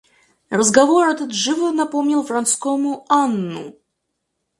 Разговор 0.49 1.09
этот 1.09 1.31
живо 1.31 1.69
напомнил 1.69 2.23
Вронскому 2.23 3.05
Анну. 3.07 3.75